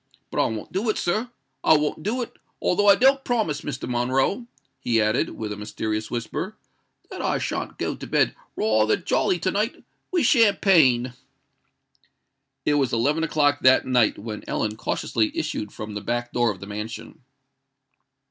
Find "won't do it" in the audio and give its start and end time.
0.49-0.97, 1.77-2.35